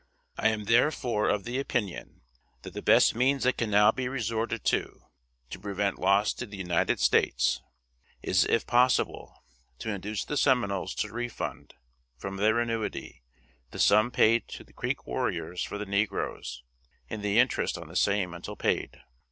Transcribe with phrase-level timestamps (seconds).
[0.35, 2.21] I am therefore of the opinion,
[2.63, 5.03] that the best means that can now be resorted to,
[5.51, 7.61] to prevent loss to the United States,
[8.23, 9.43] is, if possible,
[9.77, 11.75] to induce the Seminoles to refund,
[12.17, 13.21] from their annuity,
[13.69, 16.63] the sum paid to the Creek warriors for the negroes,
[17.07, 19.03] and the interest on the same until paid.